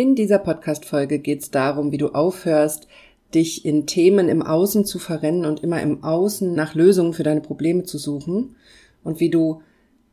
[0.00, 2.86] In dieser Podcast-Folge geht es darum, wie du aufhörst,
[3.34, 7.40] dich in Themen im Außen zu verrennen und immer im Außen nach Lösungen für deine
[7.40, 8.54] Probleme zu suchen
[9.02, 9.60] und wie du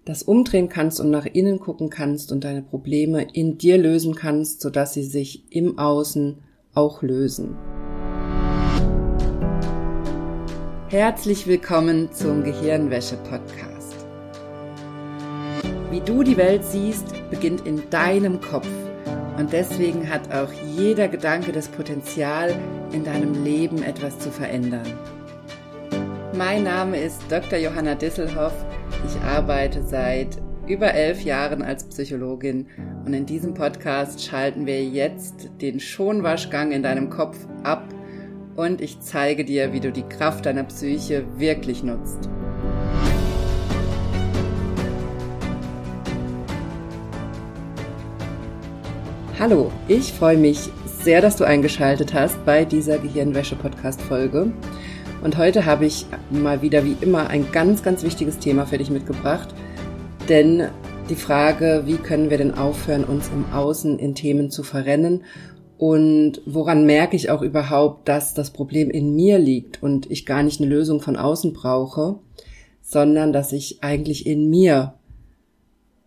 [0.04, 4.62] das umdrehen kannst und nach innen gucken kannst und deine Probleme in dir lösen kannst,
[4.62, 6.40] sodass sie sich im Außen
[6.74, 7.56] auch lösen.
[10.90, 14.08] Herzlich willkommen zum Gehirnwäsche-Podcast.
[15.92, 18.68] Wie du die Welt siehst, beginnt in deinem Kopf.
[19.38, 22.54] Und deswegen hat auch jeder Gedanke das Potenzial,
[22.92, 24.94] in deinem Leben etwas zu verändern.
[26.38, 27.60] Mein Name ist Dr.
[27.60, 28.54] Johanna Disselhoff.
[29.06, 32.68] Ich arbeite seit über elf Jahren als Psychologin
[33.06, 37.84] und in diesem Podcast schalten wir jetzt den Schonwaschgang in deinem Kopf ab
[38.56, 42.30] und ich zeige dir, wie du die Kraft deiner Psyche wirklich nutzt.
[49.38, 50.70] Hallo, ich freue mich
[51.04, 54.54] sehr, dass du eingeschaltet hast bei dieser Gehirnwäsche-Podcast-Folge.
[55.26, 58.90] Und heute habe ich mal wieder wie immer ein ganz, ganz wichtiges Thema für dich
[58.90, 59.50] mitgebracht.
[60.30, 60.70] Denn
[61.10, 65.26] die Frage, wie können wir denn aufhören, uns im Außen in Themen zu verrennen?
[65.78, 70.44] Und woran merke ich auch überhaupt, dass das Problem in mir liegt und ich gar
[70.44, 72.20] nicht eine Lösung von außen brauche,
[72.82, 74.94] sondern dass ich eigentlich in mir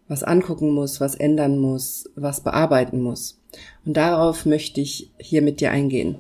[0.09, 3.41] was angucken muss, was ändern muss, was bearbeiten muss.
[3.85, 6.17] Und darauf möchte ich hier mit dir eingehen.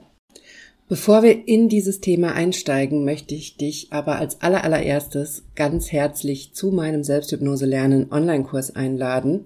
[0.88, 6.70] Bevor wir in dieses Thema einsteigen, möchte ich dich aber als allerallererstes ganz herzlich zu
[6.70, 9.44] meinem Selbsthypnose lernen Online-Kurs einladen.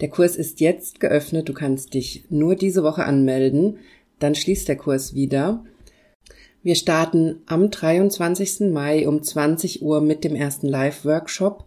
[0.00, 1.48] Der Kurs ist jetzt geöffnet.
[1.48, 3.78] Du kannst dich nur diese Woche anmelden.
[4.18, 5.62] Dann schließt der Kurs wieder.
[6.62, 8.72] Wir starten am 23.
[8.72, 11.64] Mai um 20 Uhr mit dem ersten Live-Workshop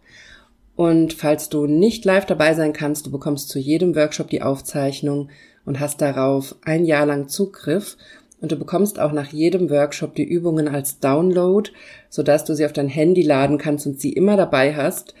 [0.74, 5.28] und falls du nicht live dabei sein kannst, du bekommst zu jedem Workshop die Aufzeichnung
[5.64, 7.96] und hast darauf ein Jahr lang Zugriff.
[8.40, 11.70] Und du bekommst auch nach jedem Workshop die Übungen als Download,
[12.08, 15.14] sodass du sie auf dein Handy laden kannst und sie immer dabei hast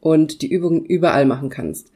[0.00, 1.90] und die Übungen überall machen kannst.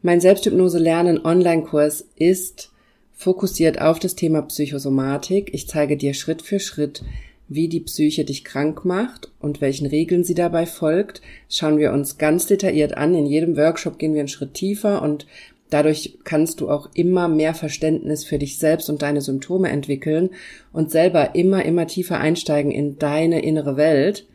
[0.00, 2.70] Mein Selbsthypnose Lernen Online-Kurs ist
[3.12, 5.52] fokussiert auf das Thema Psychosomatik.
[5.52, 7.04] Ich zeige dir Schritt für Schritt,
[7.48, 12.18] wie die Psyche dich krank macht und welchen Regeln sie dabei folgt, schauen wir uns
[12.18, 13.14] ganz detailliert an.
[13.14, 15.26] In jedem Workshop gehen wir einen Schritt tiefer und
[15.70, 20.30] dadurch kannst du auch immer mehr Verständnis für dich selbst und deine Symptome entwickeln
[20.72, 24.26] und selber immer, immer tiefer einsteigen in deine innere Welt.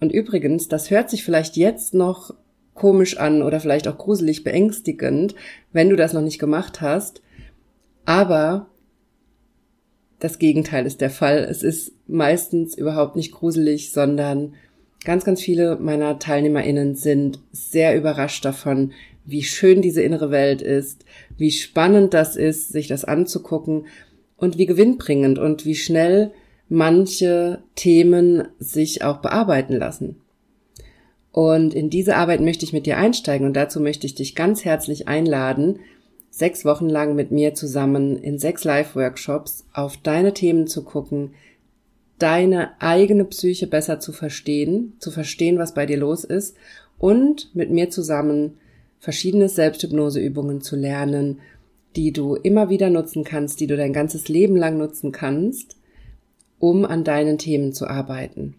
[0.00, 2.34] Und übrigens, das hört sich vielleicht jetzt noch
[2.74, 5.34] komisch an oder vielleicht auch gruselig beängstigend,
[5.72, 7.22] wenn du das noch nicht gemacht hast.
[8.04, 8.66] Aber
[10.22, 11.38] das Gegenteil ist der Fall.
[11.38, 14.54] Es ist meistens überhaupt nicht gruselig, sondern
[15.04, 18.92] ganz, ganz viele meiner TeilnehmerInnen sind sehr überrascht davon,
[19.24, 21.04] wie schön diese innere Welt ist,
[21.36, 23.86] wie spannend das ist, sich das anzugucken
[24.36, 26.30] und wie gewinnbringend und wie schnell
[26.68, 30.20] manche Themen sich auch bearbeiten lassen.
[31.32, 34.64] Und in diese Arbeit möchte ich mit dir einsteigen und dazu möchte ich dich ganz
[34.64, 35.80] herzlich einladen,
[36.32, 41.34] sechs Wochen lang mit mir zusammen in sechs Live-Workshops auf deine Themen zu gucken,
[42.18, 46.56] deine eigene Psyche besser zu verstehen, zu verstehen, was bei dir los ist
[46.98, 48.56] und mit mir zusammen
[48.98, 51.40] verschiedene Selbsthypnoseübungen zu lernen,
[51.96, 55.76] die du immer wieder nutzen kannst, die du dein ganzes Leben lang nutzen kannst,
[56.58, 58.54] um an deinen Themen zu arbeiten.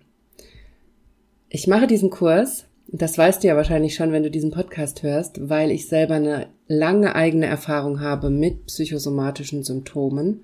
[1.49, 5.49] Ich mache diesen Kurs das weißt du ja wahrscheinlich schon, wenn du diesen Podcast hörst,
[5.49, 10.41] weil ich selber eine lange eigene Erfahrung habe mit psychosomatischen Symptomen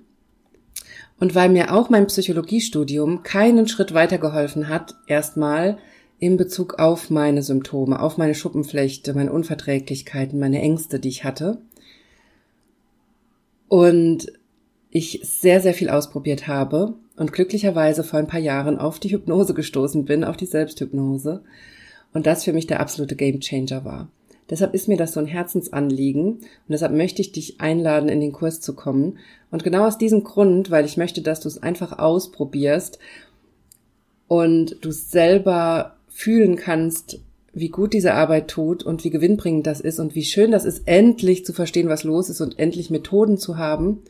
[1.20, 5.78] und weil mir auch mein Psychologiestudium keinen Schritt weitergeholfen hat, erstmal
[6.18, 11.58] in Bezug auf meine Symptome, auf meine Schuppenflechte, meine Unverträglichkeiten, meine Ängste, die ich hatte.
[13.68, 14.32] Und
[14.90, 19.54] ich sehr, sehr viel ausprobiert habe und glücklicherweise vor ein paar Jahren auf die Hypnose
[19.54, 21.42] gestoßen bin, auf die Selbsthypnose
[22.12, 24.08] und das für mich der absolute Gamechanger war.
[24.50, 28.32] Deshalb ist mir das so ein Herzensanliegen und deshalb möchte ich dich einladen, in den
[28.32, 29.18] Kurs zu kommen.
[29.52, 32.98] Und genau aus diesem Grund, weil ich möchte, dass du es einfach ausprobierst
[34.26, 37.20] und du selber fühlen kannst,
[37.52, 40.82] wie gut diese Arbeit tut und wie gewinnbringend das ist und wie schön das ist,
[40.86, 44.02] endlich zu verstehen, was los ist und endlich Methoden zu haben,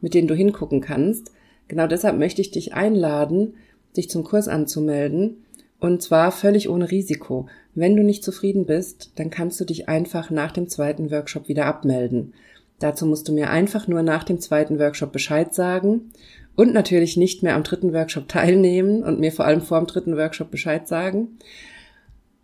[0.00, 1.30] mit denen du hingucken kannst.
[1.68, 3.54] Genau deshalb möchte ich dich einladen,
[3.96, 5.38] dich zum Kurs anzumelden
[5.80, 7.46] und zwar völlig ohne Risiko.
[7.74, 11.66] Wenn du nicht zufrieden bist, dann kannst du dich einfach nach dem zweiten Workshop wieder
[11.66, 12.32] abmelden.
[12.78, 16.12] Dazu musst du mir einfach nur nach dem zweiten Workshop Bescheid sagen
[16.56, 20.16] und natürlich nicht mehr am dritten Workshop teilnehmen und mir vor allem vor dem dritten
[20.16, 21.38] Workshop Bescheid sagen.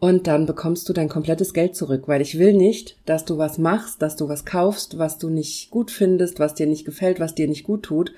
[0.01, 3.59] und dann bekommst du dein komplettes Geld zurück, weil ich will nicht, dass du was
[3.59, 7.35] machst, dass du was kaufst, was du nicht gut findest, was dir nicht gefällt, was
[7.35, 8.13] dir nicht gut tut,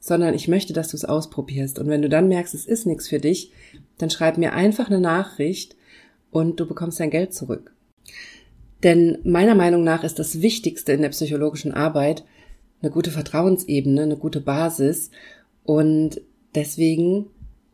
[0.00, 1.78] sondern ich möchte, dass du es ausprobierst.
[1.78, 3.52] Und wenn du dann merkst, es ist nichts für dich,
[3.98, 5.76] dann schreib mir einfach eine Nachricht
[6.30, 7.74] und du bekommst dein Geld zurück.
[8.82, 12.24] Denn meiner Meinung nach ist das Wichtigste in der psychologischen Arbeit
[12.80, 15.10] eine gute Vertrauensebene, eine gute Basis.
[15.64, 16.20] Und
[16.54, 17.26] deswegen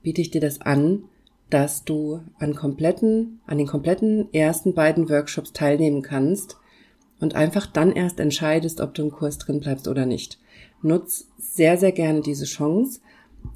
[0.02, 1.04] biete ich dir das an,
[1.50, 6.56] dass du an kompletten, an den kompletten ersten beiden Workshops teilnehmen kannst
[7.20, 10.38] und einfach dann erst entscheidest, ob du im Kurs drin bleibst oder nicht.
[10.84, 13.00] Nutz sehr, sehr gerne diese Chance.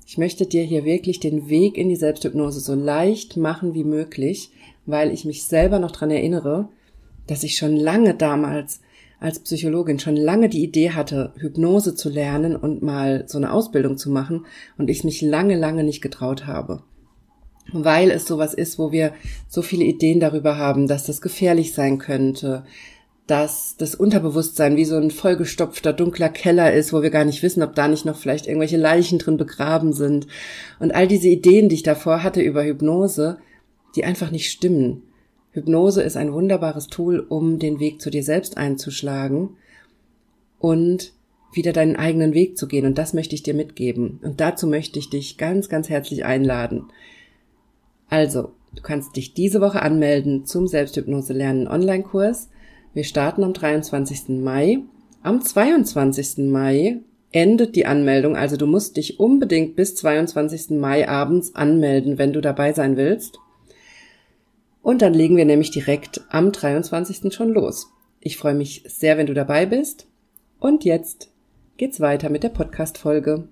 [0.06, 4.50] Ich möchte dir hier wirklich den Weg in die Selbsthypnose so leicht machen wie möglich,
[4.86, 6.68] weil ich mich selber noch dran erinnere,
[7.26, 8.80] dass ich schon lange damals
[9.20, 13.98] als Psychologin schon lange die Idee hatte, Hypnose zu lernen und mal so eine Ausbildung
[13.98, 14.46] zu machen
[14.76, 16.82] und ich mich lange, lange nicht getraut habe
[17.72, 19.12] weil es sowas ist, wo wir
[19.48, 22.64] so viele Ideen darüber haben, dass das gefährlich sein könnte,
[23.28, 27.62] dass das Unterbewusstsein wie so ein vollgestopfter dunkler Keller ist, wo wir gar nicht wissen,
[27.62, 30.26] ob da nicht noch vielleicht irgendwelche Leichen drin begraben sind.
[30.80, 33.36] Und all diese Ideen, die ich davor hatte über Hypnose,
[33.94, 35.02] die einfach nicht stimmen.
[35.50, 39.50] Hypnose ist ein wunderbares Tool, um den Weg zu dir selbst einzuschlagen
[40.58, 41.12] und
[41.52, 42.86] wieder deinen eigenen Weg zu gehen.
[42.86, 44.20] Und das möchte ich dir mitgeben.
[44.22, 46.86] Und dazu möchte ich dich ganz, ganz herzlich einladen.
[48.08, 52.48] Also, du kannst dich diese Woche anmelden zum Selbsthypnose lernen Online-Kurs.
[52.98, 54.40] Wir starten am 23.
[54.42, 54.80] Mai.
[55.22, 56.38] Am 22.
[56.50, 56.98] Mai
[57.30, 60.70] endet die Anmeldung, also du musst dich unbedingt bis 22.
[60.70, 63.38] Mai abends anmelden, wenn du dabei sein willst.
[64.82, 67.32] Und dann legen wir nämlich direkt am 23.
[67.32, 67.86] schon los.
[68.18, 70.08] Ich freue mich sehr, wenn du dabei bist.
[70.58, 71.30] Und jetzt
[71.76, 73.46] geht's weiter mit der Podcast-Folge.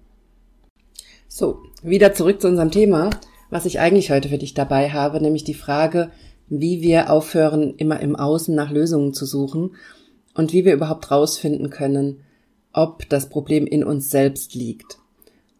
[1.28, 3.10] So, wieder zurück zu unserem Thema
[3.50, 6.10] was ich eigentlich heute für dich dabei habe, nämlich die Frage,
[6.48, 9.74] wie wir aufhören, immer im Außen nach Lösungen zu suchen
[10.34, 12.20] und wie wir überhaupt rausfinden können,
[12.72, 14.98] ob das Problem in uns selbst liegt.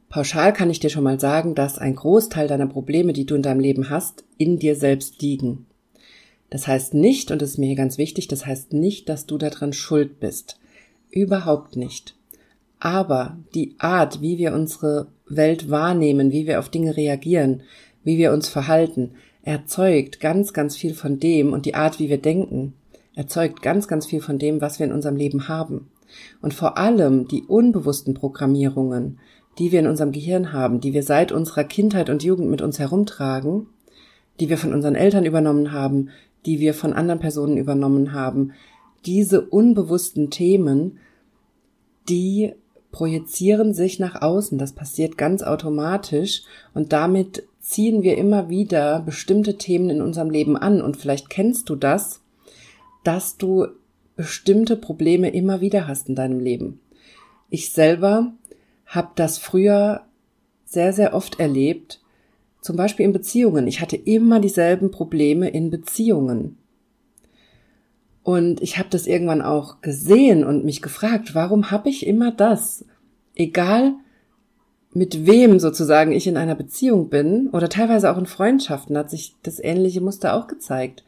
[0.09, 3.43] Pauschal kann ich dir schon mal sagen, dass ein Großteil deiner Probleme, die du in
[3.43, 5.67] deinem Leben hast, in dir selbst liegen.
[6.51, 9.37] Das heißt nicht, und das ist mir hier ganz wichtig, das heißt nicht, dass du
[9.37, 10.59] daran schuld bist.
[11.11, 12.15] Überhaupt nicht.
[12.79, 17.63] Aber die Art, wie wir unsere Welt wahrnehmen, wie wir auf Dinge reagieren,
[18.05, 19.13] wie wir uns verhalten,
[19.47, 22.75] erzeugt ganz, ganz viel von dem und die Art, wie wir denken,
[23.15, 25.89] erzeugt ganz, ganz viel von dem, was wir in unserem Leben haben.
[26.43, 29.21] Und vor allem die unbewussten Programmierungen,
[29.59, 32.81] die wir in unserem Gehirn haben, die wir seit unserer Kindheit und Jugend mit uns
[32.81, 33.69] herumtragen,
[34.41, 36.11] die wir von unseren Eltern übernommen haben,
[36.45, 38.53] die wir von anderen Personen übernommen haben,
[39.07, 40.99] diese unbewussten Themen,
[42.09, 42.53] die
[42.91, 44.59] projizieren sich nach außen.
[44.59, 46.43] Das passiert ganz automatisch
[46.75, 50.81] und damit ziehen wir immer wieder bestimmte Themen in unserem Leben an.
[50.81, 52.21] Und vielleicht kennst du das,
[53.03, 53.67] dass du
[54.15, 56.81] bestimmte Probleme immer wieder hast in deinem Leben.
[57.51, 58.33] Ich selber
[58.87, 60.03] habe das früher
[60.65, 62.01] sehr, sehr oft erlebt,
[62.61, 63.67] zum Beispiel in Beziehungen.
[63.67, 66.59] Ich hatte immer dieselben Probleme in Beziehungen.
[68.23, 72.85] Und ich habe das irgendwann auch gesehen und mich gefragt, warum habe ich immer das?
[73.35, 73.97] Egal
[74.97, 79.35] mit wem sozusagen ich in einer Beziehung bin oder teilweise auch in Freundschaften hat sich
[79.43, 81.05] das ähnliche Muster auch gezeigt.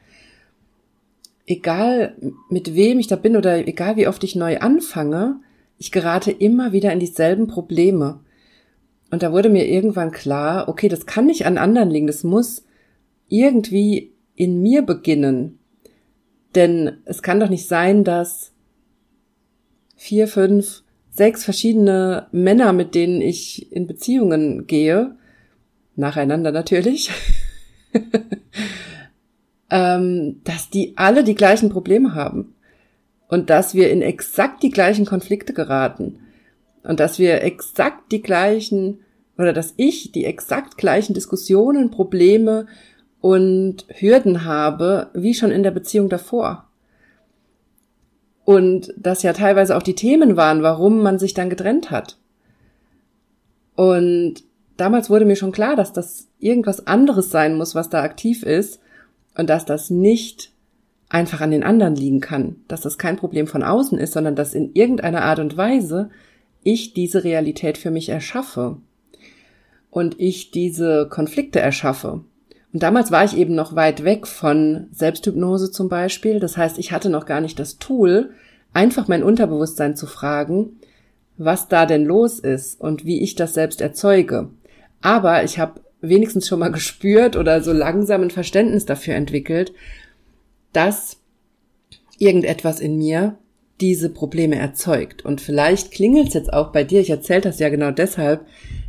[1.47, 2.15] Egal
[2.51, 5.41] mit wem ich da bin oder egal wie oft ich neu anfange,
[5.79, 8.21] ich gerate immer wieder in dieselben Probleme.
[9.11, 12.67] Und da wurde mir irgendwann klar, okay, das kann nicht an anderen liegen, das muss
[13.29, 15.61] irgendwie in mir beginnen.
[16.55, 18.53] Denn es kann doch nicht sein, dass
[19.97, 20.83] vier, fünf,
[21.19, 25.17] sechs verschiedene Männer, mit denen ich in Beziehungen gehe,
[25.97, 27.11] nacheinander natürlich,
[29.71, 32.55] ähm, dass die alle die gleichen Probleme haben.
[33.29, 36.21] Und dass wir in exakt die gleichen Konflikte geraten.
[36.83, 39.01] Und dass wir exakt die gleichen
[39.37, 42.67] oder dass ich die exakt gleichen Diskussionen, Probleme
[43.21, 46.68] und Hürden habe, wie schon in der Beziehung davor.
[48.49, 52.17] Und das ja teilweise auch die Themen waren, warum man sich dann getrennt hat.
[53.77, 54.37] Und
[54.79, 58.81] damals wurde mir schon klar, dass das irgendwas anderes sein muss, was da aktiv ist
[59.37, 60.51] und dass das nicht
[61.11, 64.55] einfach an den anderen liegen kann, dass das kein Problem von außen ist, sondern dass
[64.55, 66.09] in irgendeiner Art und Weise
[66.63, 68.79] ich diese Realität für mich erschaffe
[69.91, 72.23] und ich diese Konflikte erschaffe.
[72.73, 76.39] Und damals war ich eben noch weit weg von Selbsthypnose zum Beispiel.
[76.39, 78.31] Das heißt, ich hatte noch gar nicht das Tool,
[78.75, 80.79] einfach mein Unterbewusstsein zu fragen,
[81.39, 84.51] was da denn los ist und wie ich das selbst erzeuge.
[85.01, 89.73] Aber ich habe wenigstens schon mal gespürt oder so langsam ein Verständnis dafür entwickelt,
[90.73, 91.17] dass
[92.19, 93.39] irgendetwas in mir
[93.81, 95.25] diese Probleme erzeugt.
[95.25, 98.45] Und vielleicht klingelt es jetzt auch bei dir, ich erzähle das ja genau deshalb,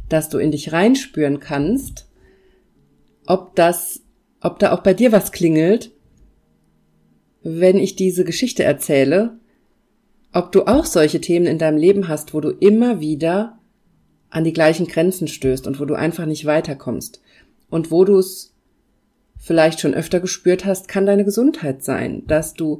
[0.09, 2.08] dass du in dich reinspüren kannst,
[3.29, 4.01] ob das,
[4.41, 5.91] ob da auch bei dir was klingelt,
[7.43, 9.37] wenn ich diese Geschichte erzähle,
[10.33, 13.59] ob du auch solche Themen in deinem Leben hast, wo du immer wieder
[14.31, 17.21] an die gleichen Grenzen stößt und wo du einfach nicht weiterkommst.
[17.69, 18.55] Und wo du es
[19.37, 22.79] vielleicht schon öfter gespürt hast, kann deine Gesundheit sein, dass du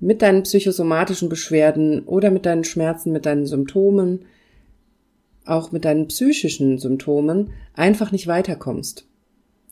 [0.00, 4.24] mit deinen psychosomatischen Beschwerden oder mit deinen Schmerzen, mit deinen Symptomen,
[5.44, 9.06] auch mit deinen psychischen Symptomen einfach nicht weiterkommst.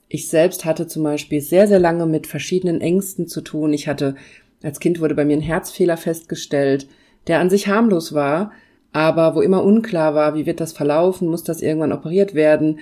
[0.09, 3.73] Ich selbst hatte zum Beispiel sehr, sehr lange mit verschiedenen Ängsten zu tun.
[3.73, 4.15] Ich hatte,
[4.63, 6.89] als Kind wurde bei mir ein Herzfehler festgestellt,
[7.27, 8.53] der an sich harmlos war,
[8.93, 12.81] aber wo immer unklar war, wie wird das verlaufen, muss das irgendwann operiert werden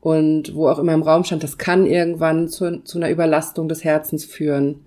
[0.00, 3.84] und wo auch immer im Raum stand, das kann irgendwann zu, zu einer Überlastung des
[3.84, 4.80] Herzens führen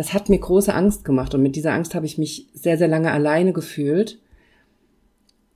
[0.00, 2.88] das hat mir große Angst gemacht und mit dieser Angst habe ich mich sehr, sehr
[2.88, 4.18] lange alleine gefühlt.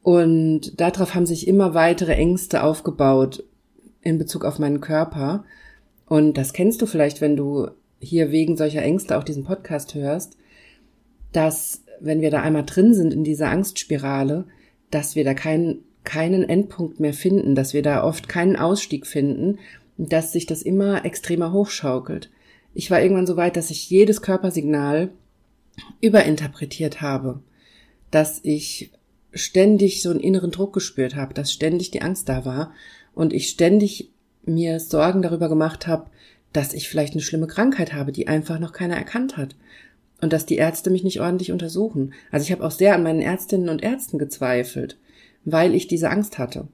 [0.02, 3.42] Und darauf haben sich immer weitere Ängste aufgebaut
[4.04, 5.44] in Bezug auf meinen Körper.
[6.06, 7.70] Und das kennst du vielleicht, wenn du
[8.00, 10.36] hier wegen solcher Ängste auch diesen Podcast hörst,
[11.32, 14.44] dass wenn wir da einmal drin sind in dieser Angstspirale,
[14.90, 19.58] dass wir da keinen, keinen Endpunkt mehr finden, dass wir da oft keinen Ausstieg finden
[19.96, 22.30] und dass sich das immer extremer hochschaukelt.
[22.74, 25.10] Ich war irgendwann so weit, dass ich jedes Körpersignal
[26.00, 27.40] überinterpretiert habe,
[28.10, 28.92] dass ich
[29.32, 32.72] ständig so einen inneren Druck gespürt habe, dass ständig die Angst da war
[33.14, 34.10] und ich ständig
[34.44, 36.10] mir Sorgen darüber gemacht habe,
[36.52, 39.56] dass ich vielleicht eine schlimme Krankheit habe, die einfach noch keiner erkannt hat
[40.20, 42.14] und dass die Ärzte mich nicht ordentlich untersuchen.
[42.30, 44.98] Also ich habe auch sehr an meinen Ärztinnen und Ärzten gezweifelt,
[45.44, 46.68] weil ich diese Angst hatte.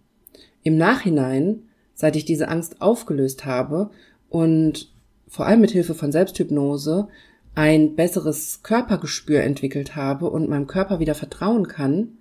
[0.62, 1.62] Im Nachhinein,
[1.94, 3.90] seit ich diese Angst aufgelöst habe
[4.28, 4.92] und
[5.28, 7.08] vor allem mit Hilfe von Selbsthypnose
[7.54, 12.18] ein besseres Körpergespür entwickelt habe und meinem Körper wieder vertrauen kann,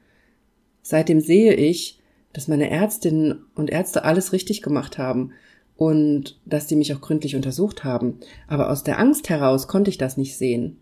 [0.81, 1.98] seitdem sehe ich,
[2.33, 5.31] dass meine Ärztinnen und Ärzte alles richtig gemacht haben
[5.75, 8.19] und dass die mich auch gründlich untersucht haben.
[8.47, 10.77] Aber aus der Angst heraus konnte ich das nicht sehen,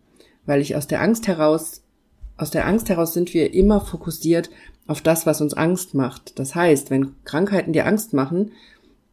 [0.46, 1.84] weil ich aus der Angst heraus,
[2.36, 4.50] aus der Angst heraus sind wir immer fokussiert
[4.88, 6.39] auf das, was uns Angst macht.
[6.39, 8.51] Das heißt, wenn Krankheiten dir Angst machen,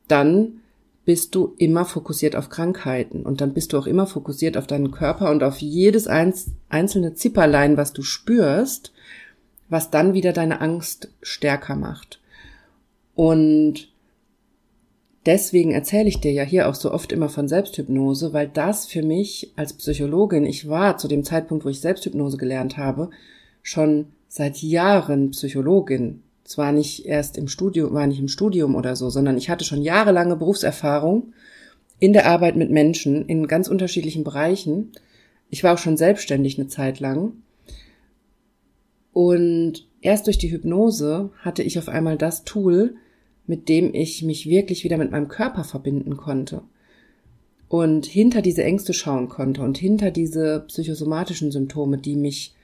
[0.09, 0.61] dann
[1.05, 4.91] bist du immer fokussiert auf Krankheiten und dann bist du auch immer fokussiert auf deinen
[4.91, 8.93] Körper und auf jedes einzelne Zipperlein, was du spürst,
[9.69, 12.21] was dann wieder deine Angst stärker macht.
[13.15, 13.89] Und
[15.27, 19.03] deswegen erzähle ich dir ja hier auch so oft immer von Selbsthypnose, weil das für
[19.03, 23.11] mich als Psychologin, ich war zu dem Zeitpunkt, wo ich Selbsthypnose gelernt habe,
[23.63, 29.09] schon seit Jahren Psychologin zwar nicht erst im Studium, war nicht im Studium oder so,
[29.09, 31.33] sondern ich hatte schon jahrelange Berufserfahrung
[31.99, 34.93] in der Arbeit mit Menschen in ganz unterschiedlichen Bereichen.
[35.49, 37.33] Ich war auch schon selbstständig eine Zeit lang.
[39.13, 42.97] Und erst durch die Hypnose hatte ich auf einmal das Tool,
[43.47, 46.63] mit dem ich mich wirklich wieder mit meinem Körper verbinden konnte.
[47.69, 52.55] Und hinter diese Ängste schauen konnte und hinter diese psychosomatischen Symptome, die mich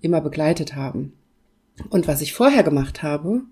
[0.00, 1.12] immer begleitet haben.
[1.90, 3.42] Und was ich vorher gemacht habe,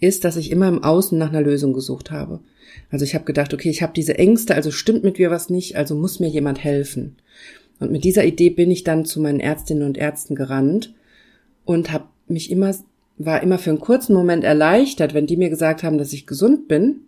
[0.00, 2.40] ist, dass ich immer im Außen nach einer Lösung gesucht habe.
[2.90, 5.76] Also ich habe gedacht, okay, ich habe diese Ängste, also stimmt mit mir was nicht,
[5.76, 7.16] also muss mir jemand helfen.
[7.80, 10.94] Und mit dieser Idee bin ich dann zu meinen Ärztinnen und Ärzten gerannt
[11.64, 12.74] und habe mich immer
[13.16, 16.68] war immer für einen kurzen Moment erleichtert, wenn die mir gesagt haben, dass ich gesund
[16.68, 17.02] bin.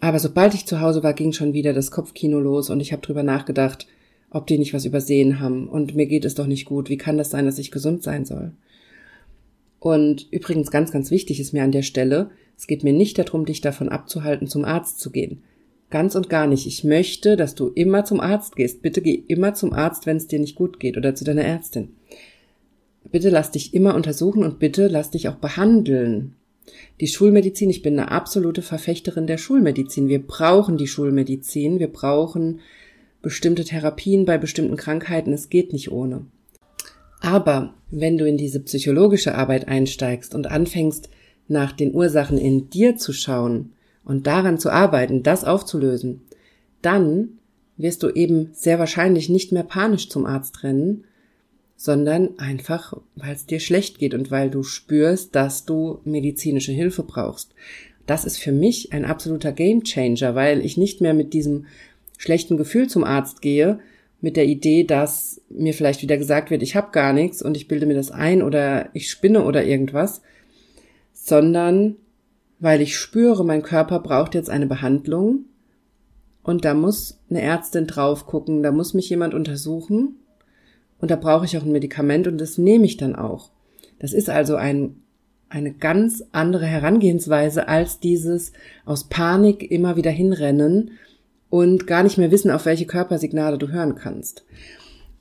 [0.00, 3.02] Aber sobald ich zu Hause war, ging schon wieder das Kopfkino los und ich habe
[3.02, 3.86] drüber nachgedacht,
[4.30, 6.88] ob die nicht was übersehen haben und mir geht es doch nicht gut.
[6.88, 8.52] Wie kann das sein, dass ich gesund sein soll?
[9.78, 13.44] Und übrigens ganz, ganz wichtig ist mir an der Stelle, es geht mir nicht darum,
[13.44, 15.42] dich davon abzuhalten, zum Arzt zu gehen.
[15.90, 16.66] Ganz und gar nicht.
[16.66, 18.80] Ich möchte, dass du immer zum Arzt gehst.
[18.80, 21.96] Bitte geh immer zum Arzt, wenn es dir nicht gut geht oder zu deiner Ärztin.
[23.12, 26.34] Bitte lass dich immer untersuchen und bitte lass dich auch behandeln.
[27.00, 30.08] Die Schulmedizin, ich bin eine absolute Verfechterin der Schulmedizin.
[30.08, 31.78] Wir brauchen die Schulmedizin.
[31.78, 32.60] Wir brauchen
[33.20, 35.32] bestimmte Therapien bei bestimmten Krankheiten.
[35.32, 36.26] Es geht nicht ohne.
[37.20, 41.08] Aber wenn du in diese psychologische Arbeit einsteigst und anfängst,
[41.48, 43.72] nach den Ursachen in dir zu schauen
[44.04, 46.22] und daran zu arbeiten, das aufzulösen,
[46.80, 47.38] dann
[47.76, 51.04] wirst du eben sehr wahrscheinlich nicht mehr panisch zum Arzt rennen,
[51.82, 57.02] sondern einfach, weil es dir schlecht geht und weil du spürst, dass du medizinische Hilfe
[57.02, 57.56] brauchst.
[58.06, 61.66] Das ist für mich ein absoluter Gamechanger, weil ich nicht mehr mit diesem
[62.18, 63.80] schlechten Gefühl zum Arzt gehe,
[64.20, 67.66] mit der Idee, dass mir vielleicht wieder gesagt wird, ich habe gar nichts und ich
[67.66, 70.22] bilde mir das ein oder ich spinne oder irgendwas,
[71.12, 71.96] sondern
[72.60, 75.46] weil ich spüre, mein Körper braucht jetzt eine Behandlung
[76.44, 80.18] und da muss eine Ärztin drauf gucken, da muss mich jemand untersuchen
[81.02, 83.50] und da brauche ich auch ein Medikament und das nehme ich dann auch.
[83.98, 85.02] Das ist also ein,
[85.48, 88.52] eine ganz andere Herangehensweise als dieses
[88.86, 90.92] aus Panik immer wieder hinrennen
[91.50, 94.44] und gar nicht mehr wissen, auf welche Körpersignale du hören kannst.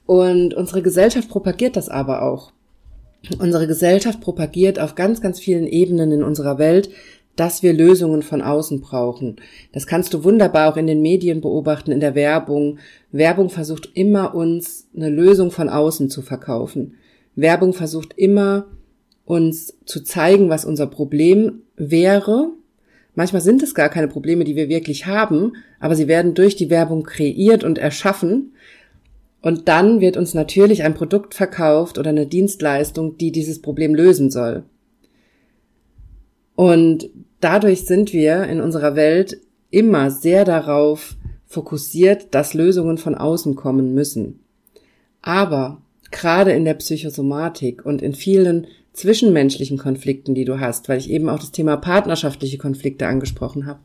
[0.05, 2.53] Und unsere Gesellschaft propagiert das aber auch.
[3.39, 6.89] Unsere Gesellschaft propagiert auf ganz, ganz vielen Ebenen in unserer Welt,
[7.35, 9.38] dass wir Lösungen von außen brauchen.
[9.71, 12.79] Das kannst du wunderbar auch in den Medien beobachten, in der Werbung.
[13.11, 16.95] Werbung versucht immer uns eine Lösung von außen zu verkaufen.
[17.35, 18.67] Werbung versucht immer
[19.25, 22.50] uns zu zeigen, was unser Problem wäre.
[23.15, 26.69] Manchmal sind es gar keine Probleme, die wir wirklich haben, aber sie werden durch die
[26.69, 28.53] Werbung kreiert und erschaffen.
[29.41, 34.29] Und dann wird uns natürlich ein Produkt verkauft oder eine Dienstleistung, die dieses Problem lösen
[34.29, 34.63] soll.
[36.61, 39.35] Und dadurch sind wir in unserer Welt
[39.71, 44.41] immer sehr darauf fokussiert, dass Lösungen von außen kommen müssen.
[45.23, 51.09] Aber gerade in der Psychosomatik und in vielen zwischenmenschlichen Konflikten, die du hast, weil ich
[51.09, 53.79] eben auch das Thema partnerschaftliche Konflikte angesprochen habe,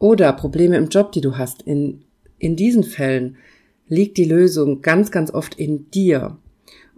[0.00, 2.02] oder Probleme im Job, die du hast, in,
[2.40, 3.36] in diesen Fällen
[3.86, 6.36] liegt die Lösung ganz, ganz oft in dir.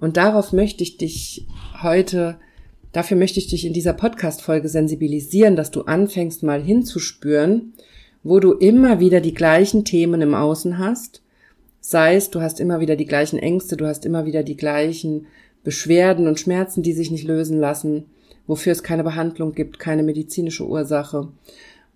[0.01, 1.47] Und darauf möchte ich dich
[1.83, 2.39] heute
[2.95, 7.73] Dafür möchte ich dich in dieser Podcast-Folge sensibilisieren, dass du anfängst mal hinzuspüren,
[8.23, 11.21] wo du immer wieder die gleichen Themen im Außen hast.
[11.81, 15.27] Sei es, du hast immer wieder die gleichen Ängste, du hast immer wieder die gleichen
[15.65, 18.05] Beschwerden und Schmerzen, die sich nicht lösen lassen,
[18.47, 21.27] wofür es keine Behandlung gibt, keine medizinische Ursache.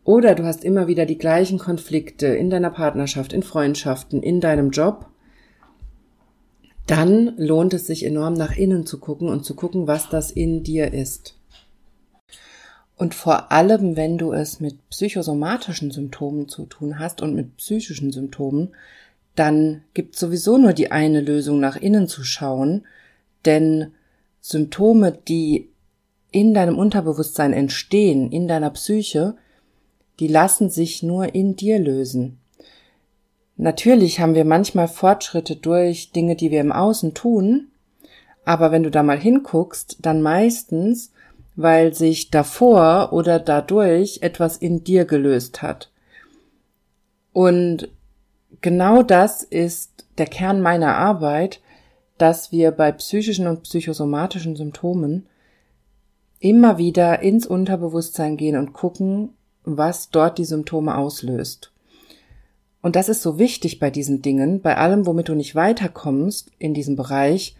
[0.02, 4.70] Oder du hast immer wieder die gleichen Konflikte in deiner Partnerschaft, in Freundschaften, in deinem
[4.70, 5.06] Job
[6.88, 10.62] dann lohnt es sich enorm nach innen zu gucken und zu gucken, was das in
[10.62, 11.36] dir ist.
[12.96, 18.10] Und vor allem, wenn du es mit psychosomatischen Symptomen zu tun hast und mit psychischen
[18.10, 18.70] Symptomen,
[19.36, 22.86] dann gibt sowieso nur die eine Lösung, nach innen zu schauen,
[23.44, 23.92] denn
[24.40, 25.68] Symptome, die
[26.32, 29.36] in deinem Unterbewusstsein entstehen, in deiner Psyche,
[30.20, 32.38] die lassen sich nur in dir lösen.
[33.60, 37.72] Natürlich haben wir manchmal Fortschritte durch Dinge, die wir im Außen tun,
[38.44, 41.12] aber wenn du da mal hinguckst, dann meistens,
[41.56, 45.90] weil sich davor oder dadurch etwas in dir gelöst hat.
[47.32, 47.88] Und
[48.60, 51.60] genau das ist der Kern meiner Arbeit,
[52.16, 55.26] dass wir bei psychischen und psychosomatischen Symptomen
[56.38, 59.30] immer wieder ins Unterbewusstsein gehen und gucken,
[59.64, 61.72] was dort die Symptome auslöst.
[62.80, 66.74] Und das ist so wichtig bei diesen Dingen, bei allem, womit du nicht weiterkommst in
[66.74, 67.56] diesem Bereich,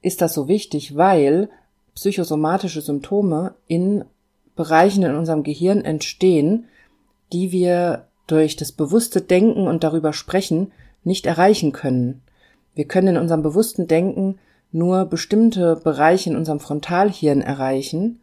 [0.00, 1.48] ist das so wichtig, weil
[1.94, 4.04] psychosomatische Symptome in
[4.56, 6.66] Bereichen in unserem Gehirn entstehen,
[7.32, 12.22] die wir durch das bewusste Denken und darüber sprechen nicht erreichen können.
[12.74, 14.38] Wir können in unserem bewussten Denken
[14.72, 18.20] nur bestimmte Bereiche in unserem Frontalhirn erreichen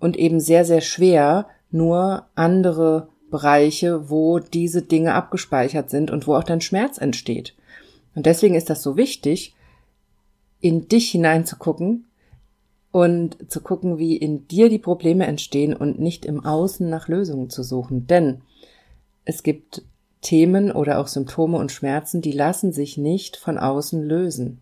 [0.00, 6.34] und eben sehr, sehr schwer nur andere Bereiche, wo diese Dinge abgespeichert sind und wo
[6.34, 7.54] auch dein Schmerz entsteht.
[8.14, 9.54] Und deswegen ist das so wichtig,
[10.60, 12.06] in dich hineinzugucken
[12.90, 17.50] und zu gucken, wie in dir die Probleme entstehen und nicht im Außen nach Lösungen
[17.50, 18.06] zu suchen.
[18.06, 18.40] Denn
[19.24, 19.82] es gibt
[20.20, 24.60] Themen oder auch Symptome und Schmerzen, die lassen sich nicht von außen lösen.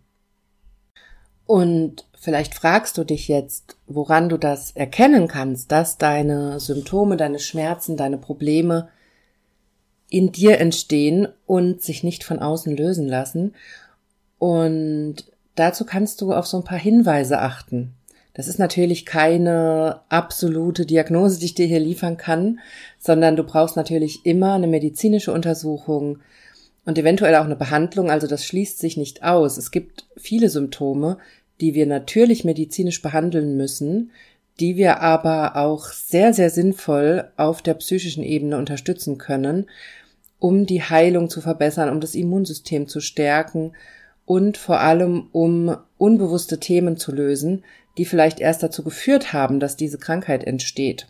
[1.47, 7.39] Und vielleicht fragst du dich jetzt, woran du das erkennen kannst, dass deine Symptome, deine
[7.39, 8.89] Schmerzen, deine Probleme
[10.11, 13.55] in dir entstehen und sich nicht von außen lösen lassen.
[14.39, 15.17] Und
[15.55, 17.93] dazu kannst du auf so ein paar Hinweise achten.
[18.35, 22.61] Das ist natürlich keine absolute Diagnose, die ich dir hier liefern kann,
[22.99, 26.19] sondern du brauchst natürlich immer eine medizinische Untersuchung
[26.87, 28.11] und eventuell auch eine Behandlung.
[28.11, 29.59] Also das schließt sich nicht aus.
[29.59, 31.19] Es gibt viele Symptome,
[31.61, 34.13] die wir natürlich medizinisch behandeln müssen,
[34.61, 39.67] die wir aber auch sehr, sehr sinnvoll auf der psychischen Ebene unterstützen können,
[40.39, 43.73] um die Heilung zu verbessern, um das Immunsystem zu stärken
[44.25, 47.65] und vor allem um unbewusste Themen zu lösen,
[47.99, 51.07] die vielleicht erst dazu geführt haben, dass diese Krankheit entsteht.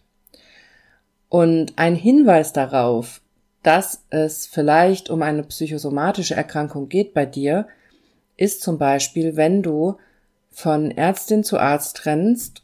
[1.28, 3.20] Und ein Hinweis darauf,
[3.66, 7.66] dass es vielleicht um eine psychosomatische Erkrankung geht bei dir,
[8.36, 9.96] ist zum Beispiel, wenn du
[10.52, 12.62] von Ärztin zu Arzt rennst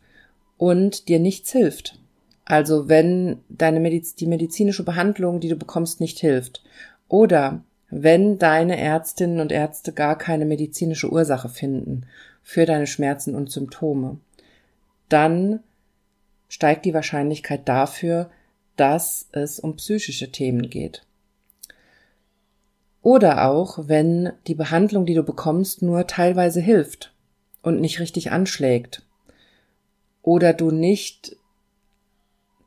[0.59, 1.99] und dir nichts hilft.
[2.45, 6.63] Also wenn deine Mediz die medizinische Behandlung, die du bekommst, nicht hilft.
[7.09, 12.07] Oder wenn deine Ärztinnen und Ärzte gar keine medizinische Ursache finden
[12.45, 14.19] für deine Schmerzen und Symptome,
[15.09, 15.65] dann
[16.49, 18.31] steigt die Wahrscheinlichkeit dafür,
[18.83, 21.07] dass es um psychische Themen geht.
[23.01, 27.15] Oder auch, wenn die Behandlung, die du bekommst, nur teilweise hilft
[27.63, 29.07] und nicht richtig anschlägt.
[30.21, 31.37] Oder du nicht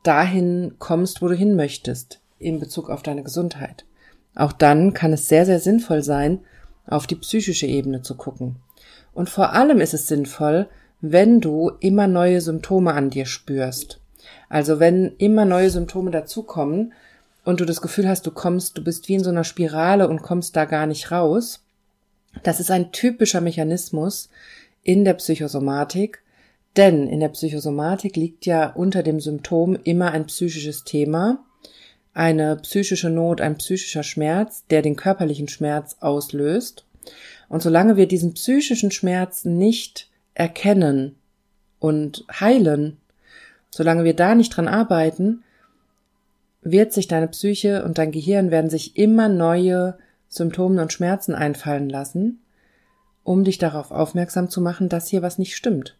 [0.04, 3.84] dahin kommst, wo du hin möchtest in Bezug auf deine Gesundheit.
[4.36, 6.40] Auch dann kann es sehr, sehr sinnvoll sein,
[6.88, 8.56] auf die psychische Ebene zu gucken.
[9.14, 10.70] Und vor allem ist es sinnvoll,
[11.02, 14.00] wenn du immer neue Symptome an dir spürst.
[14.50, 16.94] Also wenn immer neue Symptome dazukommen
[17.44, 20.22] und du das Gefühl hast, du kommst, du bist wie in so einer Spirale und
[20.22, 21.62] kommst da gar nicht raus.
[22.44, 24.30] Das ist ein typischer Mechanismus
[24.84, 26.22] in der Psychosomatik,
[26.76, 31.44] denn in der Psychosomatik liegt ja unter dem Symptom immer ein psychisches Thema,
[32.14, 36.86] eine psychische Not, ein psychischer Schmerz, der den körperlichen Schmerz auslöst.
[37.50, 41.16] Und solange wir diesen psychischen Schmerz nicht erkennen
[41.80, 42.98] und heilen,
[43.76, 45.44] solange wir da nicht dran arbeiten,
[46.62, 49.98] wird sich deine Psyche und dein Gehirn werden sich immer neue
[50.30, 52.40] Symptome und Schmerzen einfallen lassen,
[53.26, 55.98] um dich darauf aufmerksam zu machen, dass hier was nicht stimmt,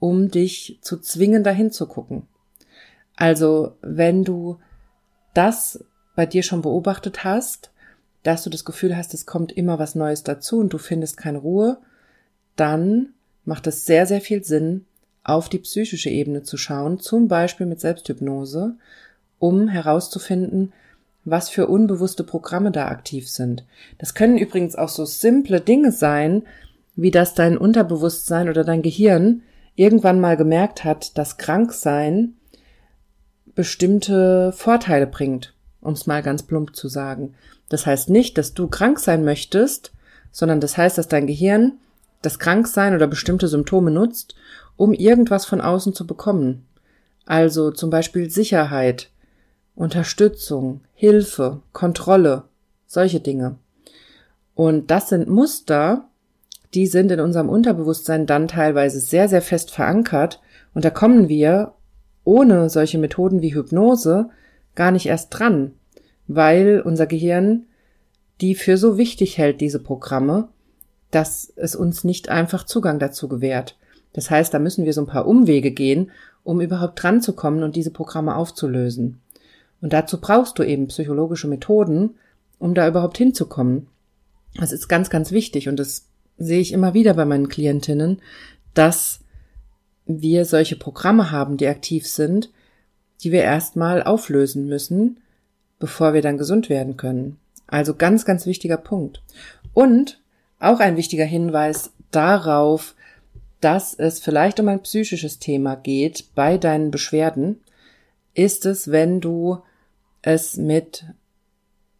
[0.00, 2.26] um dich zu zwingen, dahin zu gucken.
[3.14, 4.58] Also, wenn du
[5.32, 5.84] das
[6.16, 7.70] bei dir schon beobachtet hast,
[8.24, 11.38] dass du das Gefühl hast, es kommt immer was Neues dazu und du findest keine
[11.38, 11.78] Ruhe,
[12.56, 13.10] dann
[13.44, 14.86] macht es sehr, sehr viel Sinn,
[15.24, 18.74] auf die psychische Ebene zu schauen, zum Beispiel mit Selbsthypnose,
[19.38, 20.72] um herauszufinden,
[21.24, 23.64] was für unbewusste Programme da aktiv sind.
[23.98, 26.42] Das können übrigens auch so simple Dinge sein,
[26.96, 29.42] wie dass dein Unterbewusstsein oder dein Gehirn
[29.76, 32.34] irgendwann mal gemerkt hat, dass Kranksein
[33.54, 37.34] bestimmte Vorteile bringt, um es mal ganz plump zu sagen.
[37.68, 39.92] Das heißt nicht, dass du krank sein möchtest,
[40.30, 41.74] sondern das heißt, dass dein Gehirn
[42.22, 44.34] das Kranksein oder bestimmte Symptome nutzt,
[44.82, 46.66] um irgendwas von außen zu bekommen.
[47.24, 49.10] Also zum Beispiel Sicherheit,
[49.76, 52.42] Unterstützung, Hilfe, Kontrolle,
[52.88, 53.58] solche Dinge.
[54.56, 56.08] Und das sind Muster,
[56.74, 60.40] die sind in unserem Unterbewusstsein dann teilweise sehr, sehr fest verankert.
[60.74, 61.74] Und da kommen wir
[62.24, 64.30] ohne solche Methoden wie Hypnose
[64.74, 65.74] gar nicht erst dran,
[66.26, 67.66] weil unser Gehirn
[68.40, 70.48] die für so wichtig hält, diese Programme,
[71.12, 73.76] dass es uns nicht einfach Zugang dazu gewährt.
[74.12, 76.10] Das heißt, da müssen wir so ein paar Umwege gehen,
[76.44, 79.20] um überhaupt dran zu kommen und diese Programme aufzulösen.
[79.80, 82.16] Und dazu brauchst du eben psychologische Methoden,
[82.58, 83.88] um da überhaupt hinzukommen.
[84.54, 86.06] Das ist ganz, ganz wichtig und das
[86.38, 88.20] sehe ich immer wieder bei meinen Klientinnen,
[88.74, 89.20] dass
[90.06, 92.50] wir solche Programme haben, die aktiv sind,
[93.22, 95.20] die wir erstmal auflösen müssen,
[95.78, 97.38] bevor wir dann gesund werden können.
[97.66, 99.22] Also ganz, ganz wichtiger Punkt.
[99.72, 100.20] Und
[100.58, 102.94] auch ein wichtiger Hinweis darauf,
[103.62, 107.60] dass es vielleicht um ein psychisches Thema geht bei deinen Beschwerden,
[108.34, 109.62] ist es, wenn du
[110.20, 111.04] es mit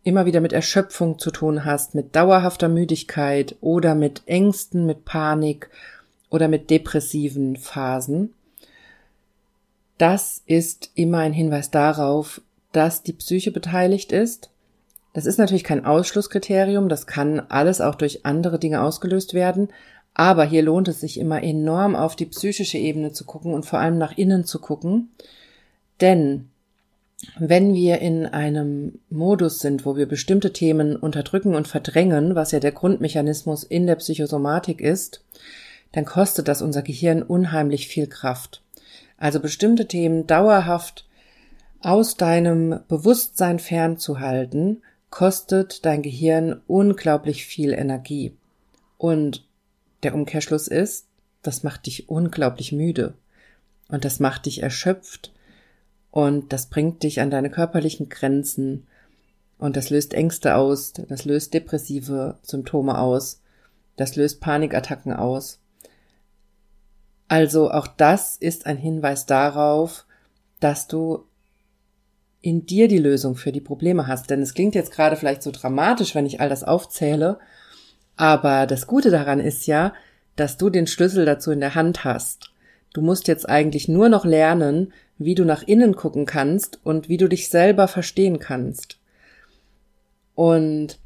[0.02, 5.70] immer wieder mit Erschöpfung zu tun hast, mit dauerhafter Müdigkeit oder mit Ängsten, mit Panik
[6.30, 8.34] oder mit depressiven Phasen.
[9.98, 12.40] Das ist immer ein Hinweis darauf,
[12.72, 14.50] dass die Psyche beteiligt ist.
[15.12, 19.68] Das ist natürlich kein Ausschlusskriterium, das kann alles auch durch andere Dinge ausgelöst werden,
[20.14, 23.78] aber hier lohnt es sich immer enorm auf die psychische Ebene zu gucken und vor
[23.78, 25.10] allem nach innen zu gucken,
[26.00, 26.48] denn
[27.38, 32.58] wenn wir in einem Modus sind, wo wir bestimmte Themen unterdrücken und verdrängen, was ja
[32.58, 35.24] der Grundmechanismus in der Psychosomatik ist,
[35.92, 38.62] dann kostet das unser Gehirn unheimlich viel Kraft.
[39.18, 41.06] Also bestimmte Themen dauerhaft
[41.80, 48.32] aus deinem Bewusstsein fernzuhalten, kostet dein Gehirn unglaublich viel Energie.
[48.98, 49.44] Und
[50.02, 51.06] der Umkehrschluss ist,
[51.42, 53.14] das macht dich unglaublich müde.
[53.88, 55.32] Und das macht dich erschöpft.
[56.10, 58.86] Und das bringt dich an deine körperlichen Grenzen.
[59.58, 63.40] Und das löst Ängste aus, das löst depressive Symptome aus,
[63.96, 65.60] das löst Panikattacken aus.
[67.28, 70.04] Also auch das ist ein Hinweis darauf,
[70.60, 71.24] dass du
[72.40, 74.28] in dir die Lösung für die Probleme hast.
[74.30, 77.38] Denn es klingt jetzt gerade vielleicht so dramatisch, wenn ich all das aufzähle,
[78.16, 79.92] aber das Gute daran ist ja,
[80.36, 82.52] dass du den Schlüssel dazu in der Hand hast.
[82.92, 87.16] Du musst jetzt eigentlich nur noch lernen, wie du nach innen gucken kannst und wie
[87.16, 88.98] du dich selber verstehen kannst.
[90.34, 90.98] Und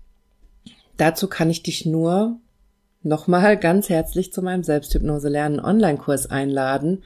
[0.96, 2.38] dazu kann ich dich nur
[3.02, 7.02] nochmal ganz herzlich zu meinem Selbsthypnose lernen Online-Kurs einladen,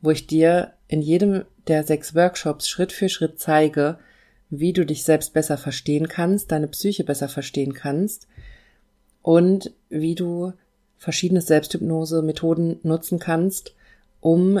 [0.00, 3.98] wo ich dir in jedem der sechs Workshops Schritt für Schritt zeige,
[4.50, 8.26] wie du dich selbst besser verstehen kannst, deine Psyche besser verstehen kannst
[9.22, 10.52] und wie du
[10.98, 13.74] verschiedene Selbsthypnose-Methoden nutzen kannst,
[14.20, 14.60] um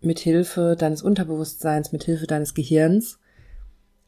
[0.00, 3.18] mit Hilfe deines Unterbewusstseins, mit Hilfe deines Gehirns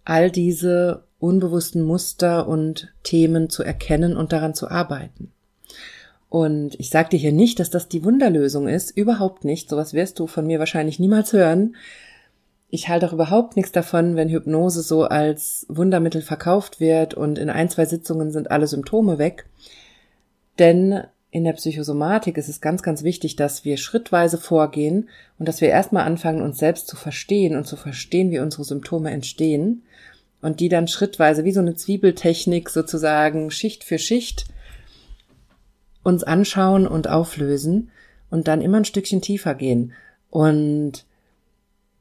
[0.05, 5.33] all diese unbewussten Muster und Themen zu erkennen und daran zu arbeiten.
[6.29, 9.69] Und ich sage dir hier nicht, dass das die Wunderlösung ist, überhaupt nicht.
[9.69, 11.75] Sowas wirst du von mir wahrscheinlich niemals hören.
[12.73, 17.51] Ich halte auch überhaupt nichts davon, wenn Hypnose so als Wundermittel verkauft wird und in
[17.51, 19.47] ein, zwei Sitzungen sind alle Symptome weg.
[20.61, 21.03] Denn
[21.33, 25.69] in der Psychosomatik ist es ganz, ganz wichtig, dass wir schrittweise vorgehen und dass wir
[25.69, 29.83] erstmal anfangen, uns selbst zu verstehen und zu verstehen, wie unsere Symptome entstehen
[30.41, 34.47] und die dann schrittweise wie so eine Zwiebeltechnik sozusagen Schicht für Schicht
[36.03, 37.91] uns anschauen und auflösen
[38.31, 39.93] und dann immer ein Stückchen tiefer gehen.
[40.31, 41.05] Und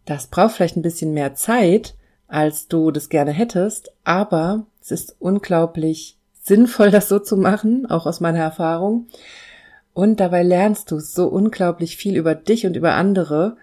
[0.10, 1.94] das braucht vielleicht ein bisschen mehr Zeit,
[2.28, 8.08] als du das gerne hättest, aber es ist unglaublich sinnvoll, das so zu machen, auch
[8.08, 9.08] aus meiner Erfahrung.
[9.94, 13.58] Und dabei lernst du so unglaublich viel über dich und über andere.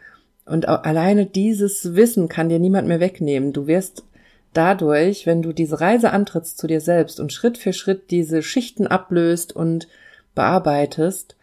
[0.44, 3.52] Und alleine dieses Wissen kann dir niemand mehr wegnehmen.
[3.52, 4.04] Du wirst
[4.52, 8.86] dadurch, wenn du diese Reise antrittst zu dir selbst und Schritt für Schritt diese Schichten
[8.86, 9.88] ablöst und
[10.34, 11.36] bearbeitest,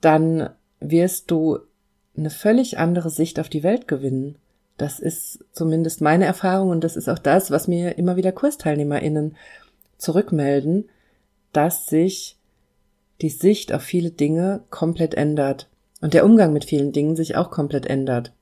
[0.00, 1.58] dann wirst du
[2.16, 4.36] eine völlig andere Sicht auf die Welt gewinnen.
[4.76, 9.36] Das ist zumindest meine Erfahrung und das ist auch das, was mir immer wieder KursteilnehmerInnen
[9.98, 10.88] zurückmelden,
[11.52, 12.36] dass sich
[13.20, 15.68] die Sicht auf viele Dinge komplett ändert
[16.00, 18.32] und der Umgang mit vielen Dingen sich auch komplett ändert.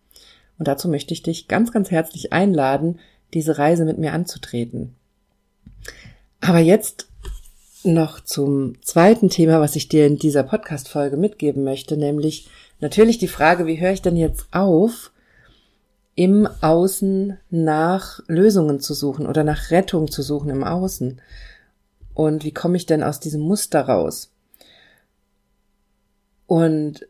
[0.59, 3.01] Und dazu möchte ich dich ganz, ganz herzlich einladen,
[3.35, 4.95] diese Reise mit mir anzutreten.
[6.41, 7.09] Aber jetzt
[7.85, 12.49] noch zum zweiten Thema, was ich dir in dieser Podcast-Folge mitgeben möchte, nämlich
[12.81, 15.13] natürlich die Frage, wie höre ich denn jetzt auf,
[16.15, 21.21] im Außen nach Lösungen zu suchen oder nach Rettung zu suchen im Außen?
[22.15, 24.33] Und wie komme ich denn aus diesem Muster raus?
[26.47, 27.07] Und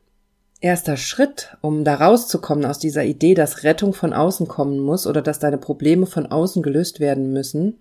[0.60, 5.22] erster Schritt, um da rauszukommen aus dieser Idee, dass Rettung von außen kommen muss oder
[5.22, 7.78] dass deine Probleme von außen gelöst werden müssen,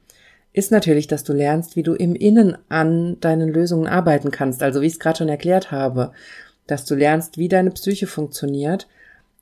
[0.53, 4.63] ist natürlich, dass du lernst, wie du im Innen an deinen Lösungen arbeiten kannst.
[4.63, 6.13] Also wie ich es gerade schon erklärt habe,
[6.67, 8.87] dass du lernst, wie deine Psyche funktioniert,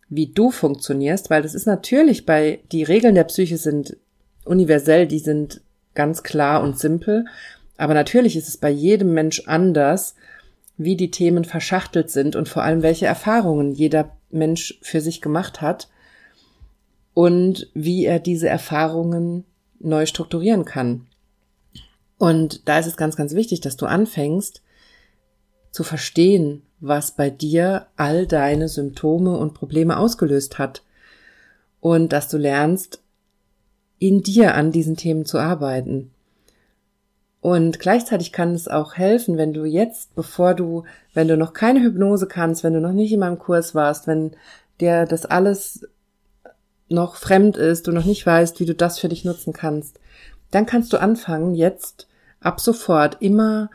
[0.10, 3.98] wie du funktionierst, weil das ist natürlich bei, die Regeln der Psyche sind
[4.46, 5.62] universell, die sind
[5.96, 7.26] ganz klar und simpel,
[7.78, 10.16] aber natürlich ist es bei jedem Mensch anders,
[10.78, 15.62] wie die Themen verschachtelt sind und vor allem welche Erfahrungen jeder Mensch für sich gemacht
[15.62, 15.90] hat
[17.14, 19.46] und wie er diese Erfahrungen
[19.80, 21.08] neu strukturieren kann.
[22.18, 24.62] Und da ist es ganz, ganz wichtig, dass du anfängst
[25.72, 30.84] zu verstehen, was bei dir all deine Symptome und Probleme ausgelöst hat.
[31.80, 33.02] Und dass du lernst,
[34.00, 36.12] in dir an diesen Themen zu arbeiten.
[37.42, 40.84] Und gleichzeitig kann es auch helfen, wenn du jetzt, bevor du,
[41.14, 44.32] wenn du noch keine Hypnose kannst, wenn du noch nicht in meinem Kurs warst, wenn
[44.82, 45.88] dir das alles
[46.90, 50.00] noch fremd ist, du noch nicht weißt, wie du das für dich nutzen kannst,
[50.52, 52.08] dann kannst du anfangen, jetzt
[52.40, 53.70] ab sofort immer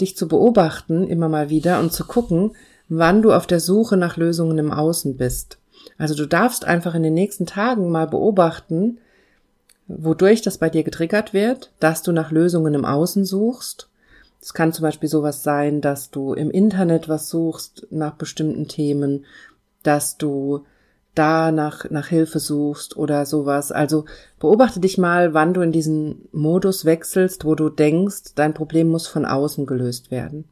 [0.00, 2.52] dich zu beobachten, immer mal wieder und zu gucken,
[2.88, 5.58] wann du auf der Suche nach Lösungen im Außen bist.
[5.96, 8.98] Also du darfst einfach in den nächsten Tagen mal beobachten,
[9.86, 13.88] wodurch das bei dir getriggert wird, dass du nach Lösungen im Außen suchst.
[14.40, 19.24] Es kann zum Beispiel sowas sein, dass du im Internet was suchst nach bestimmten Themen,
[19.82, 20.64] dass du
[21.18, 23.72] da nach, nach Hilfe suchst oder sowas.
[23.72, 24.04] Also
[24.38, 29.06] beobachte dich mal, wann du in diesen Modus wechselst, wo du denkst, dein Problem muss
[29.06, 30.44] von außen gelöst werden.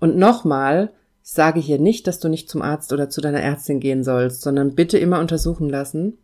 [0.00, 0.90] Und nochmal,
[1.22, 4.40] ich sage hier nicht, dass du nicht zum Arzt oder zu deiner Ärztin gehen sollst,
[4.40, 6.18] sondern bitte immer untersuchen lassen,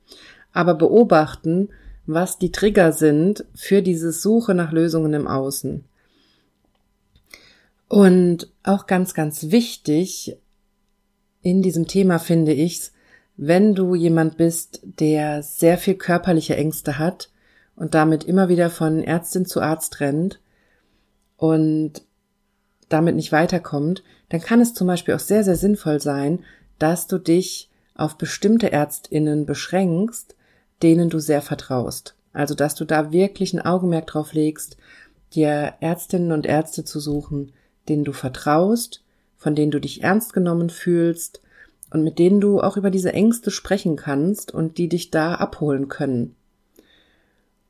[0.53, 1.69] aber beobachten,
[2.07, 5.85] was die Trigger sind für diese Suche nach Lösungen im Außen.
[7.89, 10.37] Und auch ganz, ganz wichtig
[11.43, 12.93] in diesem Thema finde ich's,
[13.41, 17.31] wenn du jemand bist, der sehr viel körperliche Ängste hat
[17.77, 20.41] und damit immer wieder von Ärztin zu Arzt rennt
[21.37, 22.03] und
[22.89, 26.41] damit nicht weiterkommt, dann kann es zum Beispiel auch sehr, sehr sinnvoll sein,
[26.81, 30.35] dass du dich auf bestimmte Ärztinnen beschränkst,
[30.83, 32.17] denen du sehr vertraust.
[32.33, 34.77] Also, dass du da wirklich ein Augenmerk drauf legst,
[35.33, 37.53] dir Ärztinnen und Ärzte zu suchen,
[37.89, 39.05] denen du vertraust,
[39.37, 41.41] von denen du dich ernst genommen fühlst
[41.91, 45.89] und mit denen du auch über diese Ängste sprechen kannst und die dich da abholen
[45.89, 46.35] können.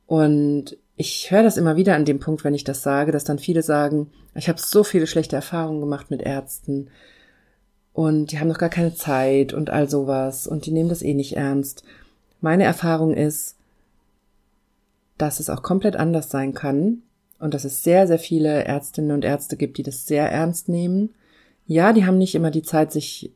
[0.07, 3.39] Und ich höre das immer wieder an dem Punkt, wenn ich das sage, dass dann
[3.39, 6.89] viele sagen, ich habe so viele schlechte Erfahrungen gemacht mit Ärzten
[7.93, 11.15] und die haben noch gar keine Zeit und all sowas und die nehmen das eh
[11.15, 11.85] nicht ernst.
[12.41, 13.57] Meine Erfahrung ist,
[15.19, 17.03] dass es auch komplett anders sein kann
[17.39, 21.15] und dass es sehr, sehr viele Ärztinnen und Ärzte gibt, die das sehr ernst nehmen.
[21.67, 23.33] Ja, die haben nicht immer die Zeit, sich,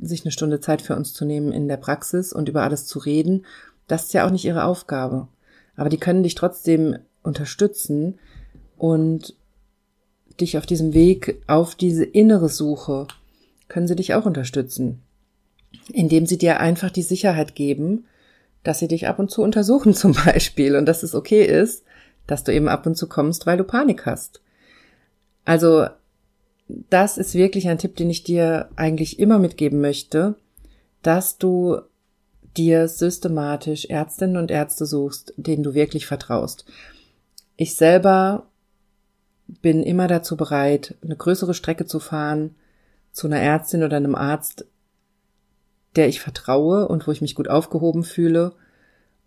[0.00, 2.98] sich eine Stunde Zeit für uns zu nehmen in der Praxis und über alles zu
[2.98, 3.46] reden.
[3.86, 5.28] Das ist ja auch nicht ihre Aufgabe.
[5.76, 8.18] Aber die können dich trotzdem unterstützen
[8.76, 9.34] und
[10.40, 13.06] dich auf diesem Weg, auf diese innere Suche,
[13.68, 15.02] können sie dich auch unterstützen.
[15.92, 18.06] Indem sie dir einfach die Sicherheit geben,
[18.62, 21.84] dass sie dich ab und zu untersuchen zum Beispiel und dass es okay ist,
[22.26, 24.40] dass du eben ab und zu kommst, weil du Panik hast.
[25.44, 25.86] Also
[26.90, 30.36] das ist wirklich ein Tipp, den ich dir eigentlich immer mitgeben möchte,
[31.02, 31.80] dass du
[32.56, 36.64] dir systematisch Ärztinnen und Ärzte suchst, denen du wirklich vertraust.
[37.56, 38.46] Ich selber
[39.46, 42.54] bin immer dazu bereit, eine größere Strecke zu fahren
[43.12, 44.66] zu einer Ärztin oder einem Arzt,
[45.96, 48.52] der ich vertraue und wo ich mich gut aufgehoben fühle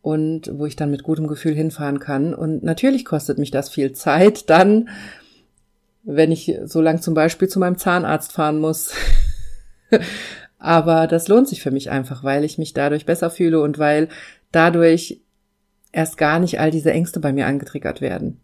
[0.01, 2.33] und wo ich dann mit gutem Gefühl hinfahren kann.
[2.33, 4.89] Und natürlich kostet mich das viel Zeit dann,
[6.03, 8.93] wenn ich so lang zum Beispiel zu meinem Zahnarzt fahren muss.
[10.59, 14.09] Aber das lohnt sich für mich einfach, weil ich mich dadurch besser fühle und weil
[14.51, 15.21] dadurch
[15.91, 18.39] erst gar nicht all diese Ängste bei mir angetriggert werden.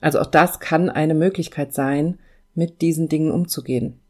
[0.00, 2.18] Also auch das kann eine Möglichkeit sein,
[2.54, 4.00] mit diesen Dingen umzugehen.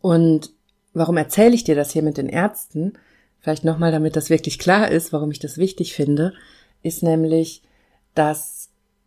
[0.00, 0.52] Und
[0.92, 2.94] warum erzähle ich dir das hier mit den Ärzten?
[3.40, 6.34] Vielleicht nochmal, damit das wirklich klar ist, warum ich das wichtig finde,
[6.82, 7.62] ist nämlich,
[8.14, 8.59] dass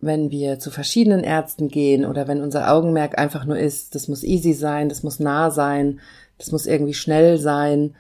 [0.06, 4.24] wenn wir zu verschiedenen Ärzten gehen oder wenn unser Augenmerk einfach nur ist, das muss
[4.24, 6.00] easy sein, das muss nah sein,
[6.38, 7.96] das muss irgendwie schnell sein,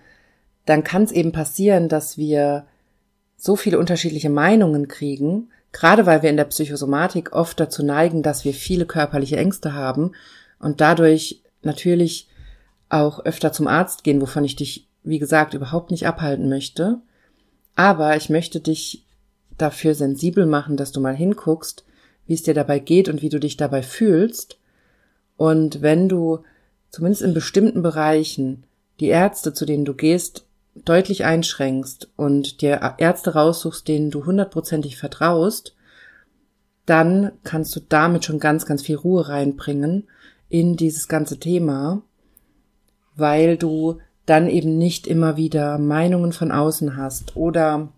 [0.66, 2.66] dann kann es eben passieren, dass wir
[3.38, 8.46] so viele unterschiedliche Meinungen kriegen, gerade weil wir in der Psychosomatik oft dazu neigen, dass
[8.46, 10.12] wir viele körperliche Ängste haben
[10.60, 12.30] und dadurch natürlich
[12.90, 17.00] auch öfter zum Arzt gehen, wovon ich dich, wie gesagt, überhaupt nicht abhalten möchte.
[17.76, 19.04] Aber ich möchte dich
[19.58, 21.84] dafür sensibel machen, dass du mal hinguckst,
[22.28, 24.58] wie es dir dabei geht und wie du dich dabei fühlst.
[25.38, 26.44] Und wenn du
[26.90, 28.66] zumindest in bestimmten Bereichen
[29.00, 34.98] die Ärzte, zu denen du gehst, deutlich einschränkst und dir Ärzte raussuchst, denen du hundertprozentig
[34.98, 35.76] vertraust,
[36.86, 40.08] dann kannst du damit schon ganz, ganz viel Ruhe reinbringen
[40.50, 42.04] in dieses ganze Thema
[43.16, 47.90] weil du dann eben nicht immer wieder Meinungen von außen hast oder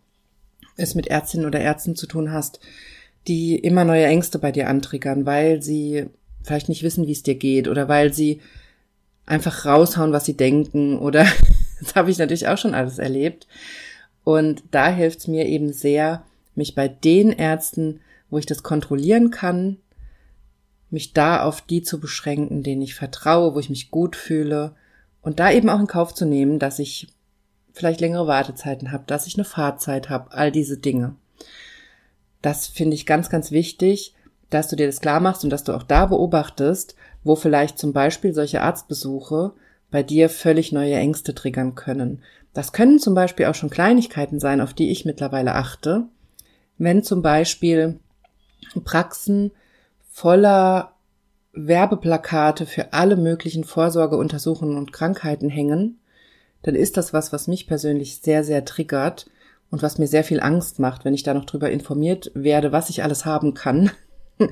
[0.76, 2.60] es mit Ärztinnen oder Ärzten zu tun hast,
[3.28, 6.08] die immer neue Ängste bei dir antriggern, weil sie
[6.44, 8.42] vielleicht nicht wissen, wie es dir geht oder weil sie
[9.26, 11.26] einfach raushauen, was sie denken oder
[11.80, 13.48] das habe ich natürlich auch schon alles erlebt.
[14.24, 16.24] Und da hilft es mir eben sehr,
[16.56, 19.78] mich bei den Ärzten, wo ich das kontrollieren kann,
[20.90, 24.76] mich da auf die zu beschränken, denen ich vertraue, wo ich mich gut fühle
[25.22, 27.08] und da eben auch in Kauf zu nehmen, dass ich
[27.74, 31.16] vielleicht längere Wartezeiten habe, dass ich eine Fahrzeit habe, all diese Dinge.
[32.46, 34.14] Das finde ich ganz, ganz wichtig,
[34.52, 37.92] dass du dir das klar machst und dass du auch da beobachtest, wo vielleicht zum
[37.92, 39.54] Beispiel solche Arztbesuche
[39.90, 42.22] bei dir völlig neue Ängste triggern können.
[42.54, 46.04] Das können zum Beispiel auch schon Kleinigkeiten sein, auf die ich mittlerweile achte.
[46.78, 48.00] Wenn zum Beispiel
[48.84, 49.50] Praxen
[50.12, 50.94] voller
[51.54, 55.98] Werbeplakate für alle möglichen Vorsorgeuntersuchungen und Krankheiten hängen,
[56.62, 59.26] dann ist das was, was mich persönlich sehr, sehr triggert
[59.72, 62.90] und was mir sehr viel Angst macht, wenn ich da noch drüber informiert werde, was
[62.90, 63.92] ich alles haben kann.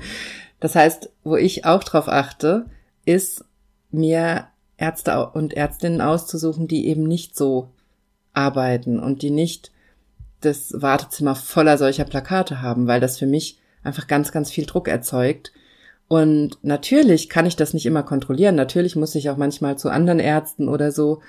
[0.60, 2.64] Das heißt, wo ich auch drauf achte,
[3.04, 3.44] ist
[3.90, 4.46] mir
[4.78, 7.68] Ärzte und Ärztinnen auszusuchen, die eben nicht so
[8.32, 9.72] arbeiten und die nicht
[10.40, 14.88] das Wartezimmer voller solcher Plakate haben, weil das für mich einfach ganz, ganz viel Druck
[14.88, 15.52] erzeugt
[16.08, 18.54] und natürlich kann ich das nicht immer kontrollieren.
[18.54, 21.22] Natürlich muss ich auch manchmal zu anderen Ärzten oder so.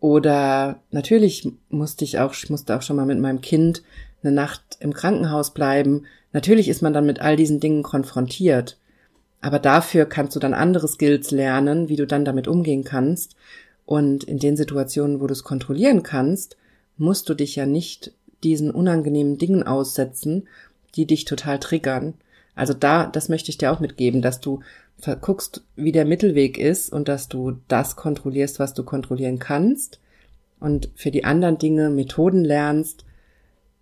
[0.00, 3.82] Oder natürlich musste ich auch, ich musste auch schon mal mit meinem Kind
[4.22, 6.04] eine Nacht im Krankenhaus bleiben.
[6.32, 8.78] Natürlich ist man dann mit all diesen Dingen konfrontiert.
[9.40, 13.36] Aber dafür kannst du dann andere Skills lernen, wie du dann damit umgehen kannst.
[13.84, 16.56] Und in den Situationen, wo du es kontrollieren kannst,
[16.96, 20.48] musst du dich ja nicht diesen unangenehmen Dingen aussetzen,
[20.94, 22.14] die dich total triggern.
[22.54, 24.60] Also da, das möchte ich dir auch mitgeben, dass du
[25.20, 30.00] guckst, wie der Mittelweg ist und dass du das kontrollierst, was du kontrollieren kannst
[30.58, 33.04] und für die anderen Dinge Methoden lernst,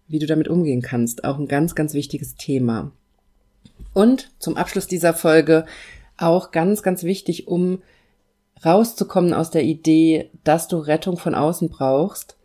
[0.09, 1.24] wie du damit umgehen kannst.
[1.24, 2.92] Auch ein ganz, ganz wichtiges Thema.
[3.92, 5.67] Und zum Abschluss dieser Folge
[6.17, 7.83] auch ganz, ganz wichtig, um
[8.65, 12.37] rauszukommen aus der Idee, dass du Rettung von außen brauchst,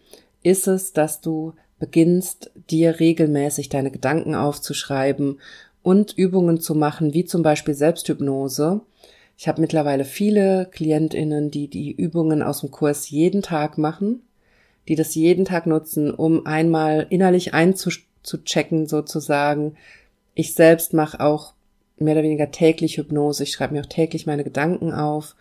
[0.44, 5.40] ist es, dass du beginnst, dir regelmäßig deine Gedanken aufzuschreiben
[5.90, 8.82] und Übungen zu machen, wie zum Beispiel Selbsthypnose.
[9.36, 14.22] Ich habe mittlerweile viele Klientinnen, die die Übungen aus dem Kurs jeden Tag machen,
[14.88, 19.78] die das jeden Tag nutzen, um einmal innerlich einzuchecken sozusagen.
[20.36, 21.54] Ich selbst mache auch
[21.98, 23.42] mehr oder weniger täglich Hypnose.
[23.42, 25.36] Ich schreibe mir auch täglich meine Gedanken auf,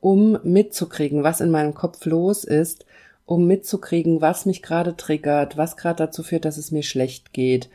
[0.00, 2.86] um mitzukriegen, was in meinem Kopf los ist,
[3.24, 7.70] um mitzukriegen, was mich gerade triggert, was gerade dazu führt, dass es mir schlecht geht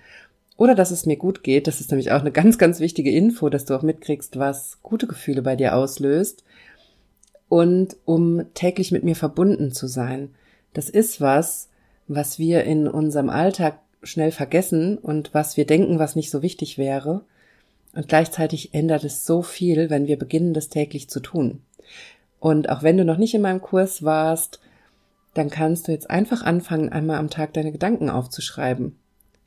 [0.57, 1.67] oder dass es mir gut geht.
[1.67, 5.07] Das ist nämlich auch eine ganz, ganz wichtige Info, dass du auch mitkriegst, was gute
[5.07, 6.43] Gefühle bei dir auslöst.
[7.47, 10.31] Und um täglich mit mir verbunden zu sein.
[10.73, 11.69] Das ist was,
[12.07, 16.77] was wir in unserem Alltag schnell vergessen und was wir denken, was nicht so wichtig
[16.77, 17.21] wäre.
[17.93, 21.61] Und gleichzeitig ändert es so viel, wenn wir beginnen, das täglich zu tun.
[22.39, 24.59] Und auch wenn du noch nicht in meinem Kurs warst,
[25.33, 28.95] dann kannst du jetzt einfach anfangen, einmal am Tag deine Gedanken aufzuschreiben.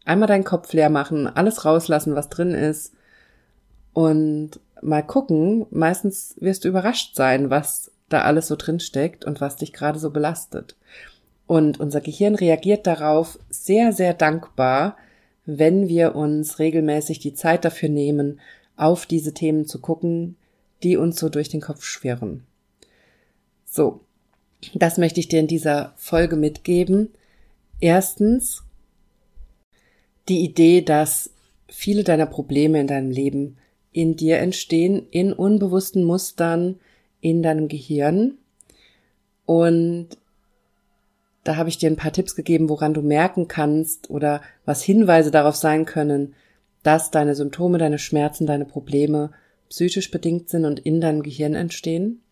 [0.05, 2.93] Einmal deinen Kopf leer machen, alles rauslassen, was drin ist
[3.93, 5.67] und mal gucken.
[5.71, 9.99] Meistens wirst du überrascht sein, was da alles so drin steckt und was dich gerade
[9.99, 10.77] so belastet.
[11.47, 14.97] Und unser Gehirn reagiert darauf sehr, sehr dankbar,
[15.47, 18.41] wenn wir uns regelmäßig die Zeit dafür nehmen,
[18.77, 20.37] auf diese Themen zu gucken,
[20.83, 22.45] die uns so durch den Kopf schwirren.
[23.65, 24.01] So,
[24.75, 27.11] das möchte ich dir in dieser Folge mitgeben.
[27.81, 28.63] Erstens,
[30.29, 31.31] die Idee, dass
[31.69, 33.57] viele deiner Probleme in deinem Leben
[33.93, 36.79] in dir entstehen, in unbewussten Mustern
[37.21, 38.39] in deinem Gehirn.
[39.47, 40.09] Und
[41.45, 45.31] da habe ich dir ein paar Tipps gegeben, woran du merken kannst oder was Hinweise
[45.31, 46.35] darauf sein können,
[46.83, 49.33] dass deine Symptome, deine Schmerzen, deine Probleme
[49.69, 52.23] psychisch bedingt sind und in deinem Gehirn entstehen.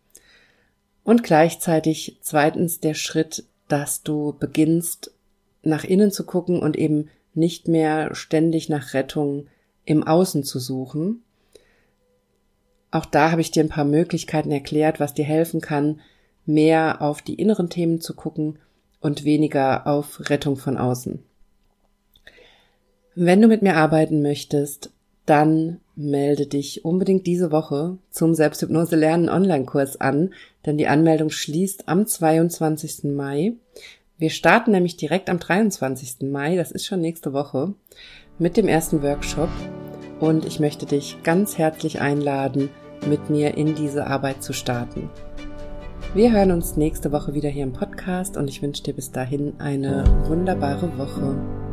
[1.05, 5.13] Und gleichzeitig zweitens der Schritt, dass du beginnst,
[5.63, 7.09] nach innen zu gucken und eben
[7.39, 9.47] nicht mehr ständig nach Rettung
[9.85, 11.23] im Außen zu suchen.
[12.91, 16.01] Auch da habe ich dir ein paar Möglichkeiten erklärt, was dir helfen kann,
[16.47, 18.59] mehr auf die inneren Themen zu gucken
[19.01, 21.23] und weniger auf Rettung von außen.
[23.15, 24.91] Wenn du mit mir arbeiten möchtest,
[25.27, 30.33] dann melde dich unbedingt diese Woche zum Selbsthypnose Lernen Online-Kurs an,
[30.65, 33.05] denn die Anmeldung schließt am 22.
[33.05, 33.53] Mai.
[34.21, 36.29] Wir starten nämlich direkt am 23.
[36.29, 37.75] Mai, das ist schon nächste Woche,
[38.37, 39.49] mit dem ersten Workshop
[40.19, 42.69] und ich möchte dich ganz herzlich einladen,
[43.07, 45.09] mit mir in diese Arbeit zu starten.
[46.15, 49.53] Wir hören uns nächste Woche wieder hier im Podcast und ich wünsche dir bis dahin
[49.61, 51.68] eine wunderbare Woche.